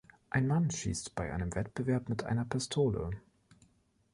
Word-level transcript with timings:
Ein 0.31 0.47
Mann 0.47 0.71
schießt 0.71 1.13
bei 1.13 1.31
einem 1.31 1.53
Wettbewerb 1.53 2.09
mit 2.09 2.23
einer 2.23 2.43
Pistole. 2.45 3.11